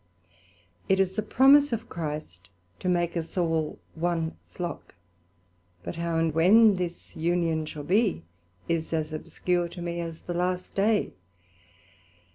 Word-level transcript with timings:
It 0.89 0.99
is 0.99 1.11
the 1.11 1.21
promise 1.21 1.71
of 1.71 1.87
Christ 1.87 2.49
to 2.79 2.89
make 2.89 3.15
us 3.15 3.37
all 3.37 3.77
one 3.93 4.35
Flock; 4.49 4.95
but 5.83 5.97
how 5.97 6.17
and 6.17 6.33
when 6.33 6.77
this 6.77 7.15
Union 7.15 7.67
shall 7.67 7.83
be, 7.83 8.23
is 8.67 8.93
as 8.93 9.13
obscure 9.13 9.67
to 9.69 9.79
me 9.83 9.99
as 9.99 10.21
the 10.21 10.33
last 10.33 10.73
day. 10.73 11.13